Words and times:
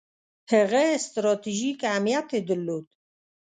هغه 0.51 0.83
ستراتیژیک 1.07 1.79
اهمیت 1.91 2.27
یې 2.35 2.39
درلود. 2.47 2.85